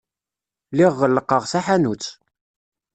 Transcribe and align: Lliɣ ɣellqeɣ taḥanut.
Lliɣ 0.71 0.93
ɣellqeɣ 1.01 1.43
taḥanut. 1.51 2.05